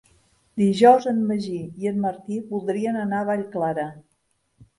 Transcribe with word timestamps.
Dijous 0.61 1.03
en 1.11 1.19
Magí 1.31 1.59
i 1.83 1.89
en 1.91 1.99
Martí 2.07 2.39
voldrien 2.55 2.99
anar 3.03 3.21
a 3.25 3.29
Vallclara. 3.31 3.87